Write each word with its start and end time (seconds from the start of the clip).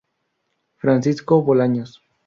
Francisco 0.77 1.43
Bolaños. 1.43 2.01